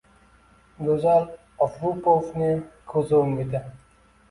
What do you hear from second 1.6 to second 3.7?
Ovruponing ko’zi o’ngida